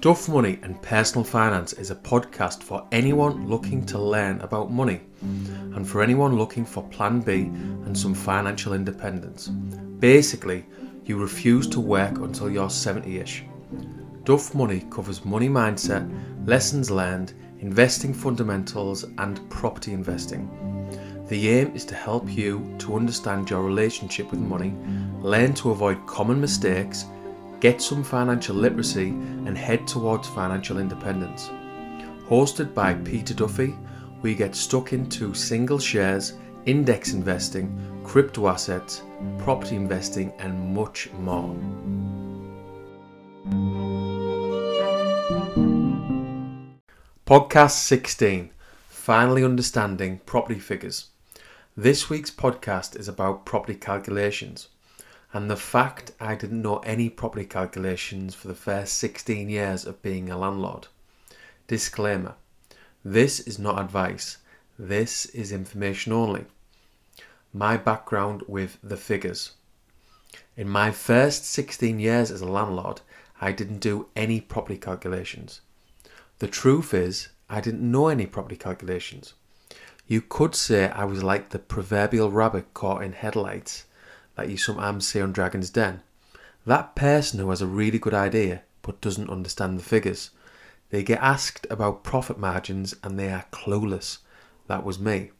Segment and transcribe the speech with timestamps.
[0.00, 5.00] Duff Money and Personal Finance is a podcast for anyone looking to learn about money
[5.22, 7.50] and for anyone looking for Plan B
[7.84, 9.48] and some financial independence.
[9.48, 10.64] Basically,
[11.04, 13.42] you refuse to work until you're 70 ish.
[14.22, 16.08] Duff Money covers money mindset,
[16.46, 20.48] lessons learned, investing fundamentals, and property investing.
[21.26, 24.76] The aim is to help you to understand your relationship with money,
[25.18, 27.04] learn to avoid common mistakes
[27.60, 31.50] get some financial literacy, and head towards financial independence.
[32.28, 33.74] Hosted by Peter Duffy,
[34.22, 36.34] we get stuck into single shares,
[36.66, 39.02] index investing, crypto assets,
[39.38, 41.54] property investing, and much more.
[47.26, 48.50] Podcast 16
[48.88, 51.08] Finally Understanding Property Figures.
[51.76, 54.68] This week's podcast is about property calculations
[55.32, 60.02] and the fact I didn't know any property calculations for the first 16 years of
[60.02, 60.88] being a landlord.
[61.66, 62.34] Disclaimer
[63.04, 64.38] this is not advice,
[64.78, 66.46] this is information only.
[67.52, 69.52] My background with the figures.
[70.56, 73.00] In my first 16 years as a landlord,
[73.40, 75.60] I didn't do any property calculations.
[76.40, 79.34] The truth is, I didn't know any property calculations.
[80.06, 83.84] You could say I was like the proverbial rabbit caught in headlights
[84.38, 86.00] that you sometimes see on Dragon's Den.
[86.64, 90.30] That person who has a really good idea but doesn't understand the figures.
[90.90, 94.18] They get asked about profit margins and they are clueless.
[94.68, 95.32] That was me.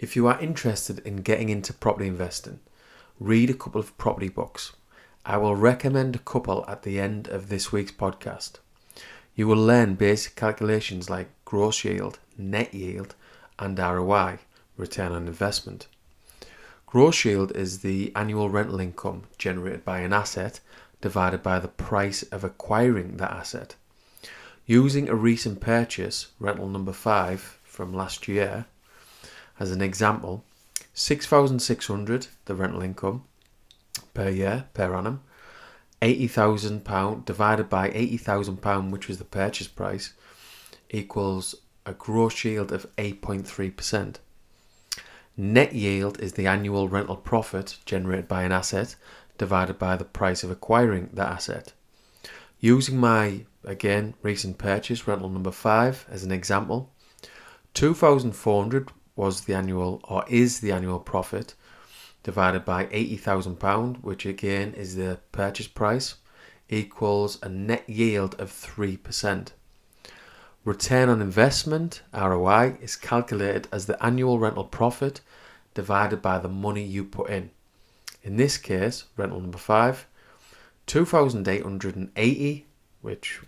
[0.00, 2.58] If you are interested in getting into property investing,
[3.20, 4.72] read a couple of property books.
[5.24, 8.54] I will recommend a couple at the end of this week's podcast.
[9.36, 13.14] You will learn basic calculations like gross yield, net yield,
[13.56, 14.40] and ROI,
[14.76, 15.86] return on investment.
[16.90, 20.58] Gross yield is the annual rental income generated by an asset
[21.00, 23.76] divided by the price of acquiring that asset.
[24.66, 28.66] Using a recent purchase, rental number 5 from last year,
[29.60, 30.42] as an example,
[30.92, 33.22] 6,600 the rental income
[34.12, 35.22] per year per annum,
[36.02, 40.12] 80,000 pound divided by 80,000 pound which was the purchase price
[40.90, 41.54] equals
[41.86, 44.16] a gross yield of 8.3%.
[45.36, 48.96] Net yield is the annual rental profit generated by an asset
[49.38, 51.72] divided by the price of acquiring that asset.
[52.58, 56.92] Using my, again, recent purchase, rental number 5, as an example,
[57.72, 61.54] 2,400 was the annual, or is the annual profit,
[62.22, 66.16] divided by £80,000, which again is the purchase price,
[66.68, 69.52] equals a net yield of 3%.
[70.64, 75.22] Return on investment, ROI, is calculated as the annual rental profit
[75.72, 77.50] divided by the money you put in.
[78.22, 80.06] In this case, rental number five,
[80.86, 82.66] 2,880,
[83.00, 83.40] which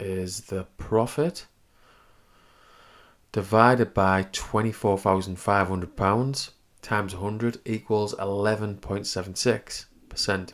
[0.00, 1.46] is the profit,
[3.30, 6.50] divided by £24,500
[6.82, 10.52] times 100 equals 11.76%.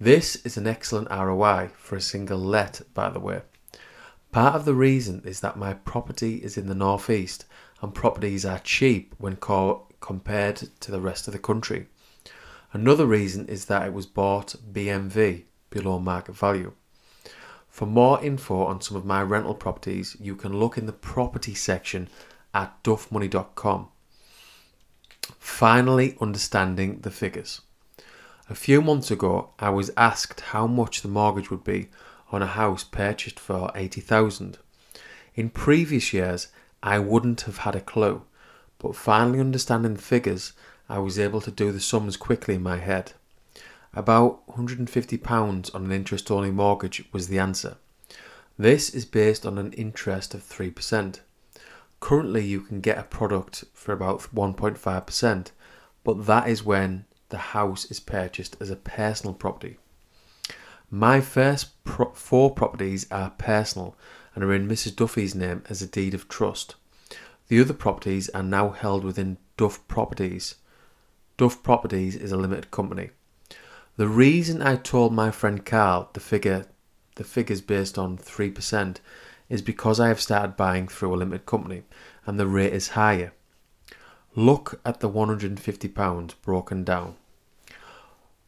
[0.00, 3.42] This is an excellent ROI for a single let, by the way.
[4.30, 7.46] Part of the reason is that my property is in the northeast
[7.80, 11.86] and properties are cheap when co- compared to the rest of the country.
[12.72, 16.72] Another reason is that it was bought BMV, below market value.
[17.68, 21.54] For more info on some of my rental properties, you can look in the property
[21.54, 22.08] section
[22.52, 23.88] at duffmoney.com.
[25.38, 27.60] Finally, understanding the figures.
[28.50, 31.88] A few months ago, I was asked how much the mortgage would be
[32.30, 34.58] on a house purchased for 80,000.
[35.34, 36.48] In previous years,
[36.82, 38.22] I wouldn't have had a clue
[38.78, 40.52] but finally understanding the figures,
[40.88, 43.12] I was able to do the sums quickly in my head.
[43.92, 47.76] About £150 on an interest only mortgage was the answer.
[48.56, 51.20] This is based on an interest of 3%.
[52.00, 55.50] Currently, you can get a product for about 1.5%,
[56.04, 59.78] but that is when the house is purchased as a personal property.
[60.90, 63.94] My first pro- four properties are personal
[64.34, 64.96] and are in Mrs.
[64.96, 66.76] Duffy's name as a deed of trust.
[67.48, 70.54] The other properties are now held within Duff Properties.
[71.36, 73.10] Duff Properties is a limited company.
[73.96, 76.66] The reason I told my friend Carl the figure
[77.16, 78.98] the figures based on 3%
[79.48, 81.82] is because I have started buying through a limited company
[82.24, 83.32] and the rate is higher.
[84.36, 87.16] Look at the £150 broken down.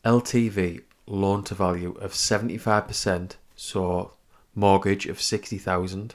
[0.05, 4.13] LTV loan to value of 75%, so
[4.55, 6.15] mortgage of 60,000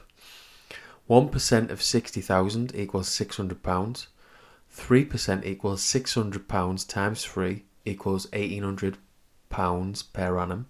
[1.08, 4.06] 1% of 60,000 equals £600.
[4.76, 10.66] 3% equals £600 times 3 equals £1,800 per annum.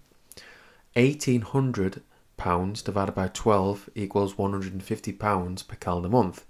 [0.93, 2.03] 1800
[2.37, 6.45] pounds divided by 12 equals 150 pounds per calendar month.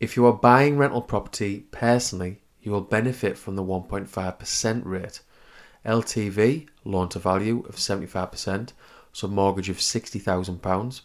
[0.00, 5.20] If you are buying rental property personally, you will benefit from the 1.5% rate.
[5.84, 8.72] LTV, loan to value of 75%,
[9.12, 11.00] so mortgage of £60,000.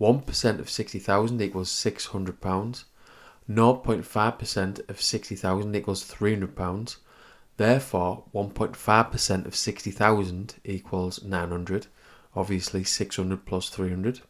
[0.00, 2.84] 1% of 60,000 equals £600.
[3.50, 6.96] 0.5% of 60,000 equals £300.
[7.56, 11.86] Therefore, 1.5% of 60,000 equals 900.
[12.34, 14.20] Obviously, 600 plus 300.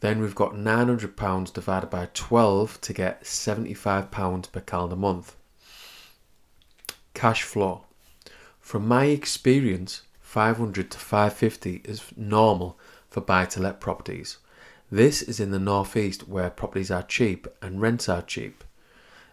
[0.00, 5.36] Then we've got £900 divided by 12 to get £75 per calendar month.
[7.14, 7.84] Cash flow.
[8.64, 12.78] From my experience, 500 to 550 is normal
[13.10, 14.38] for buy to let properties.
[14.90, 18.64] This is in the northeast where properties are cheap and rents are cheap.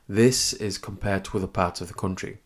[0.07, 2.39] This is compared to other parts of the country.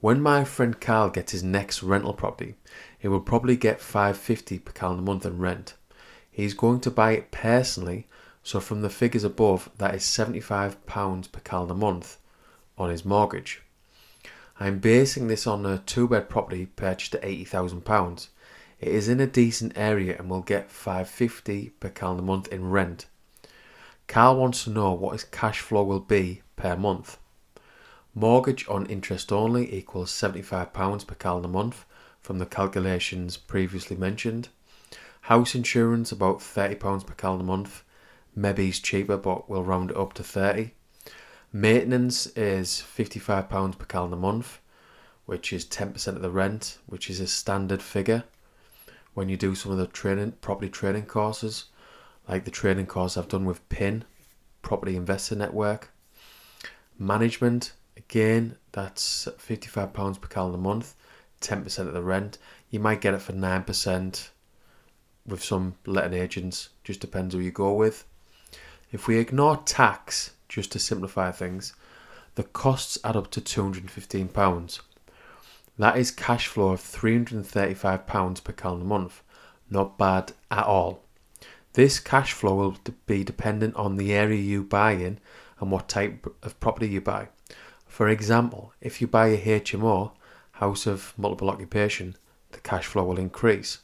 [0.00, 2.54] When my friend Carl gets his next rental property,
[2.96, 5.74] he will probably get 550 per calendar month in rent.
[6.30, 8.06] He's going to buy it personally,
[8.44, 10.76] so from the figures above, that is £75
[11.32, 12.18] per calendar month
[12.78, 13.63] on his mortgage.
[14.60, 18.28] I'm basing this on a two bed property purchased at £80,000.
[18.78, 23.06] It is in a decent area and will get 550 per calendar month in rent.
[24.06, 27.18] Carl wants to know what his cash flow will be per month.
[28.14, 31.84] Mortgage on interest only equals £75 per calendar month
[32.20, 34.50] from the calculations previously mentioned.
[35.22, 37.82] House insurance about £30 per calendar month.
[38.36, 40.70] Maybe it's cheaper, but we'll round it up to 30
[41.56, 44.58] Maintenance is £55 per calendar month,
[45.24, 48.24] which is 10% of the rent, which is a standard figure
[49.14, 51.66] when you do some of the training property training courses,
[52.28, 54.02] like the training course I've done with PIN,
[54.62, 55.92] Property Investor Network.
[56.98, 60.96] Management, again, that's £55 per calendar month,
[61.40, 62.36] 10% of the rent.
[62.70, 64.28] You might get it for 9%
[65.24, 68.04] with some letting agents, just depends who you go with.
[68.90, 71.72] If we ignore tax, just to simplify things,
[72.36, 74.80] the costs add up to £215.
[75.76, 79.22] That is cash flow of £335 per calendar month.
[79.68, 81.02] Not bad at all.
[81.72, 85.18] This cash flow will be dependent on the area you buy in
[85.58, 87.28] and what type of property you buy.
[87.88, 90.12] For example, if you buy a HMO,
[90.52, 92.16] house of multiple occupation,
[92.52, 93.78] the cash flow will increase.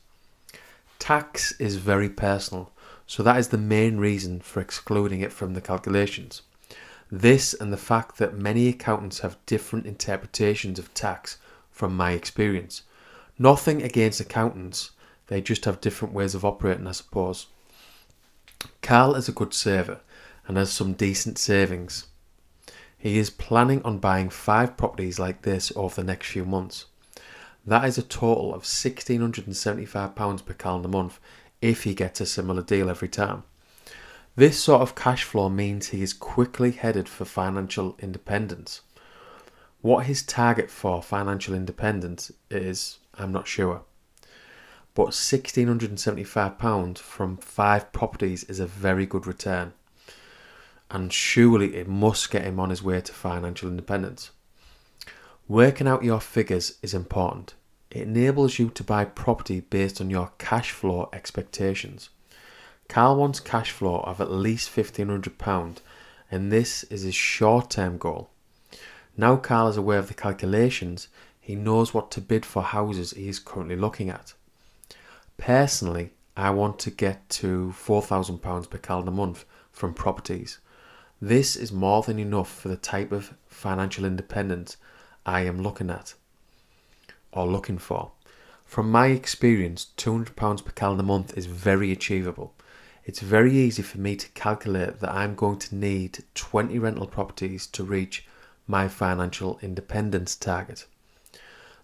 [1.00, 2.70] Tax is very personal,
[3.08, 6.43] so that is the main reason for excluding it from the calculations.
[7.10, 11.38] This and the fact that many accountants have different interpretations of tax
[11.70, 12.82] from my experience.
[13.38, 14.92] Nothing against accountants,
[15.26, 17.46] they just have different ways of operating, I suppose.
[18.82, 20.00] Carl is a good saver
[20.46, 22.06] and has some decent savings.
[22.98, 26.86] He is planning on buying five properties like this over the next few months.
[27.66, 31.18] That is a total of £1,675 per calendar month
[31.62, 33.44] if he gets a similar deal every time.
[34.36, 38.80] This sort of cash flow means he is quickly headed for financial independence.
[39.80, 43.82] What his target for financial independence is, I'm not sure.
[44.94, 49.72] But £1,675 from five properties is a very good return.
[50.90, 54.30] And surely it must get him on his way to financial independence.
[55.48, 57.54] Working out your figures is important.
[57.90, 62.10] It enables you to buy property based on your cash flow expectations.
[62.90, 65.78] Carl wants cash flow of at least £1,500
[66.28, 68.30] and this is his short term goal.
[69.16, 71.06] Now Carl is aware of the calculations,
[71.40, 74.35] he knows what to bid for houses he is currently looking at.
[75.37, 80.59] Personally, I want to get to £4,000 per calendar month from properties.
[81.23, 84.76] This is more than enough for the type of financial independence
[85.25, 86.14] I am looking at
[87.30, 88.11] or looking for.
[88.64, 92.52] From my experience, £200 per calendar month is very achievable.
[93.04, 97.66] It's very easy for me to calculate that I'm going to need 20 rental properties
[97.69, 98.26] to reach
[98.66, 100.87] my financial independence target.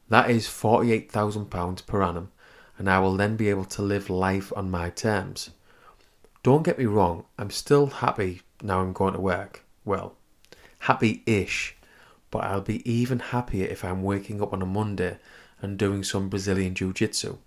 [0.09, 2.31] That is £48,000 per annum,
[2.79, 5.51] and I will then be able to live life on my terms.
[6.43, 9.65] Don't get me wrong, I'm still happy now I'm going to work.
[9.85, 10.15] Well,
[10.81, 11.77] happy ish
[12.31, 15.19] but I'll be even happier if I'm waking up on a Monday
[15.63, 17.39] and doing some Brazilian Jiu Jitsu,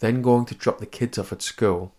[0.00, 1.92] then going to drop the kids off at school,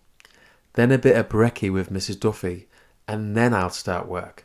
[0.74, 2.18] then a bit of brekkie with Mrs.
[2.18, 2.68] Duffy,
[3.08, 4.44] and then I'll start work.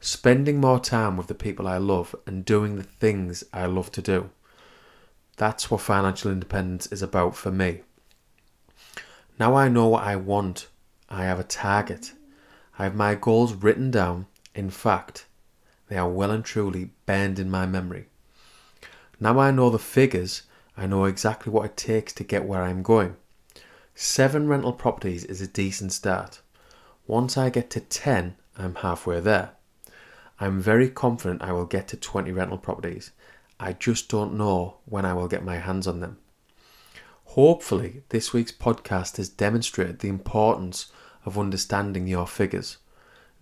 [0.00, 4.02] Spending more time with the people I love and doing the things I love to
[4.02, 4.30] do.
[5.36, 7.80] That's what financial independence is about for me.
[9.38, 10.66] Now I know what I want.
[11.08, 12.12] I have a target.
[12.78, 14.26] I have my goals written down.
[14.54, 15.26] In fact,
[15.88, 18.06] they are well and truly burned in my memory.
[19.20, 20.42] Now I know the figures,
[20.76, 23.16] I know exactly what it takes to get where I'm going.
[24.00, 26.40] Seven rental properties is a decent start.
[27.08, 29.54] Once I get to 10, I'm halfway there.
[30.38, 33.10] I'm very confident I will get to 20 rental properties.
[33.58, 36.18] I just don't know when I will get my hands on them.
[37.34, 40.92] Hopefully, this week's podcast has demonstrated the importance
[41.24, 42.76] of understanding your figures.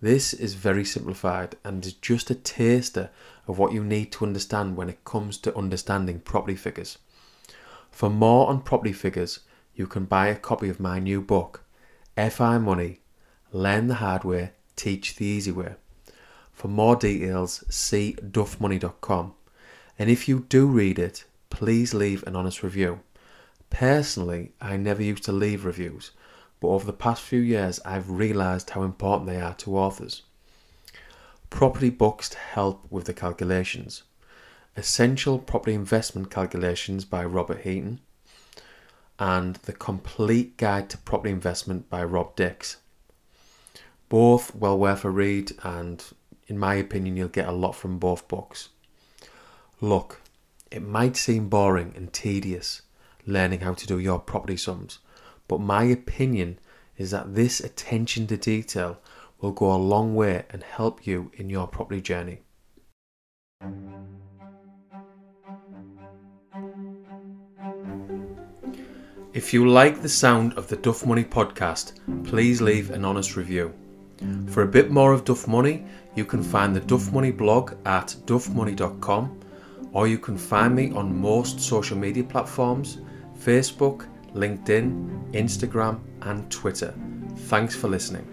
[0.01, 3.11] This is very simplified and is just a taster
[3.45, 6.97] of what you need to understand when it comes to understanding property figures.
[7.91, 9.41] For more on property figures,
[9.77, 11.63] you can buy a copy of my new book,
[12.17, 13.01] FI Money
[13.51, 15.75] Learn the Hard Way, Teach the Easy Way.
[16.51, 19.33] For more details, see duffmoney.com.
[19.99, 23.01] And if you do read it, please leave an honest review.
[23.69, 26.11] Personally, I never used to leave reviews,
[26.59, 30.23] but over the past few years, I've realised how important they are to authors.
[31.49, 34.03] Property books to help with the calculations.
[34.75, 38.01] Essential Property Investment Calculations by Robert Heaton,
[39.19, 42.77] and The Complete Guide to Property Investment by Rob Dix.
[44.09, 46.03] Both well worth a read, and
[46.47, 48.69] in my opinion, you'll get a lot from both books.
[49.81, 50.21] Look,
[50.71, 52.81] it might seem boring and tedious
[53.25, 54.99] learning how to do your property sums,
[55.47, 56.59] but my opinion
[56.97, 58.99] is that this attention to detail
[59.39, 62.39] will go a long way and help you in your property journey.
[69.37, 71.93] If you like the sound of the Duff Money podcast,
[72.25, 73.71] please leave an honest review.
[74.47, 78.15] For a bit more of Duff Money, you can find the Duff Money blog at
[78.25, 79.39] duffmoney.com
[79.93, 82.97] or you can find me on most social media platforms
[83.37, 86.95] Facebook, LinkedIn, Instagram, and Twitter.
[87.35, 88.25] Thanks for listening.